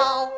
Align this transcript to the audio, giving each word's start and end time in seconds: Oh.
Oh. 0.00 0.37